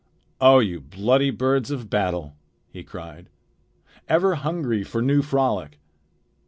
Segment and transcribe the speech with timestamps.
[0.41, 2.33] "O you bloody birds of battle!"
[2.71, 3.29] he cried.
[4.09, 5.77] "Ever hungry for new frolic!